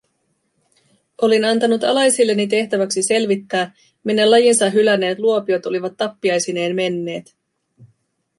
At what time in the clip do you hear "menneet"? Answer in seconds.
6.75-7.35